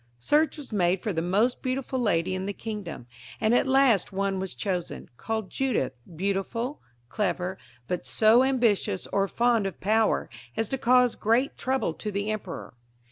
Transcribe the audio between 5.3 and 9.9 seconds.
Judith, beautiful, clever, but so ambitious or fond of